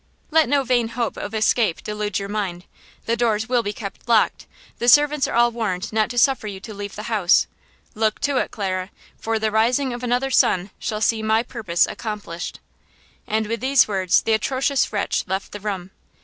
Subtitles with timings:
[0.31, 2.65] "Let no vain hope of escape delude your mind.
[3.05, 4.47] The doors will be kept locked;
[4.79, 7.45] the servants are all warned not to suffer you to leave the house.
[7.93, 12.59] Look to it, Clara, for the rising of another sun shall see my purpose accomplished!"
[13.27, 15.91] And with these words the atrocious wretch left the room.